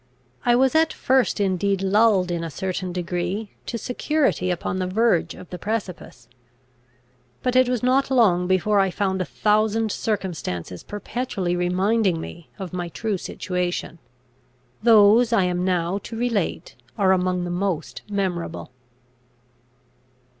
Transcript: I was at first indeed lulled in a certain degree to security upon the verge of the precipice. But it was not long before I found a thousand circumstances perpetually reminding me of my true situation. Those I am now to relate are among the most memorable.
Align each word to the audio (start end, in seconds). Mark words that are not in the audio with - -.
I 0.47 0.55
was 0.55 0.73
at 0.73 0.91
first 0.91 1.39
indeed 1.39 1.83
lulled 1.83 2.31
in 2.31 2.43
a 2.43 2.49
certain 2.49 2.91
degree 2.91 3.51
to 3.67 3.77
security 3.77 4.49
upon 4.49 4.79
the 4.79 4.87
verge 4.87 5.35
of 5.35 5.51
the 5.51 5.59
precipice. 5.59 6.27
But 7.43 7.55
it 7.55 7.69
was 7.69 7.83
not 7.83 8.09
long 8.09 8.47
before 8.47 8.79
I 8.79 8.89
found 8.89 9.21
a 9.21 9.25
thousand 9.25 9.91
circumstances 9.91 10.81
perpetually 10.81 11.55
reminding 11.55 12.19
me 12.19 12.49
of 12.57 12.73
my 12.73 12.89
true 12.89 13.19
situation. 13.19 13.99
Those 14.81 15.31
I 15.31 15.43
am 15.43 15.63
now 15.63 15.99
to 15.99 16.17
relate 16.17 16.75
are 16.97 17.11
among 17.11 17.43
the 17.43 17.51
most 17.51 18.01
memorable. 18.09 18.71